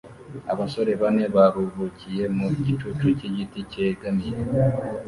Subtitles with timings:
[0.53, 4.39] Abasore bane baruhukiye mu gicucu cyigiti cyegamiye